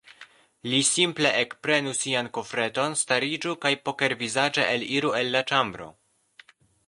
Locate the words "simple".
0.91-1.31